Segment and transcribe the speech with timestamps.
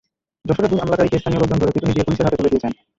[0.47, 2.71] যশোরে দুই হামলাকারীকে স্থানীয় লোকজন ধরে পিটুনি দিয়ে পুলিশের হাতে তুলে দিয়েছেন।